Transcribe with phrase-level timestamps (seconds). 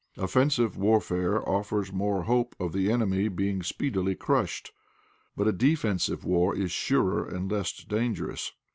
[0.17, 4.71] Offensive warfare offers more hope of the enemy being speedily crushed;
[5.37, 8.51] but a defensive war is surer and less dangerous.